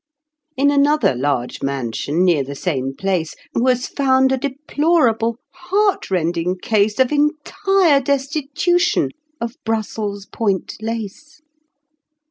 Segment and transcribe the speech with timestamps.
[0.57, 7.11] In another large mansion near the same place Was found a deplorable, heartrending case Of
[7.11, 11.41] entire destitution of Brussels point lace.